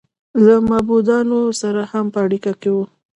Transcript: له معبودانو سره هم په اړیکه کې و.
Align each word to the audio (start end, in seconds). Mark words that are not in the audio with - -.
له 0.45 0.55
معبودانو 0.69 1.39
سره 1.61 1.81
هم 1.91 2.05
په 2.13 2.19
اړیکه 2.25 2.51
کې 2.61 2.69
و. 2.75 2.77